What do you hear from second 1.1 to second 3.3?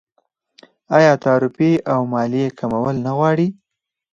تعرفې او مالیې کمول نه